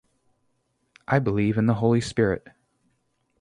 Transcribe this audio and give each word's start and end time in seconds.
I 1.07 1.19
believe 1.19 1.59
in 1.59 1.67
the 1.67 1.75
Holy 1.75 2.01
Spirit 2.01 2.47